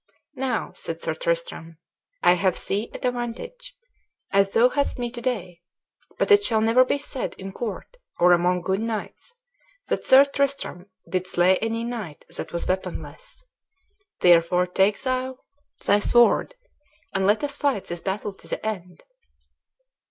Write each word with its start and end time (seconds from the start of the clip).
"Now," 0.39 0.71
said 0.73 0.99
Sir 0.99 1.13
Tristram, 1.13 1.77
"I 2.23 2.33
have 2.33 2.59
thee 2.65 2.89
at 2.91 3.05
a 3.05 3.11
vantage, 3.11 3.77
as 4.31 4.49
thou 4.49 4.69
hadst 4.69 4.97
me 4.97 5.11
to 5.11 5.21
day; 5.21 5.61
but 6.17 6.31
it 6.31 6.43
shall 6.43 6.59
never 6.59 6.83
be 6.83 6.97
said, 6.97 7.35
in 7.35 7.51
court, 7.51 7.97
or 8.19 8.33
among 8.33 8.61
good 8.63 8.79
knights, 8.79 9.35
that 9.89 10.03
Sir 10.03 10.25
Tristram 10.25 10.89
did 11.07 11.27
slay 11.27 11.59
any 11.59 11.83
knight 11.83 12.25
that 12.35 12.51
was 12.51 12.65
weaponless; 12.67 13.45
therefore 14.21 14.65
take 14.65 14.99
thou 14.99 15.37
thy 15.85 15.99
sword, 15.99 16.55
and 17.13 17.27
let 17.27 17.43
us 17.43 17.55
fight 17.55 17.85
this 17.85 18.01
battle 18.01 18.33
to 18.33 18.47
the 18.47 18.65
end." 18.65 19.03